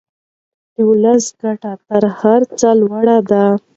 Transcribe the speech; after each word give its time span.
د 0.73 0.75
ولس 0.89 1.25
ګټې 1.41 1.73
تر 1.87 2.03
هر 2.19 2.41
څه 2.57 2.69
لوړې 2.79 3.17
دي. 3.29 3.45